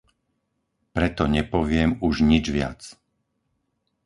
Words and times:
Preto 0.97 1.23
nepoviem 1.37 1.89
už 2.07 2.15
nič 2.31 2.45
viac. 2.57 2.81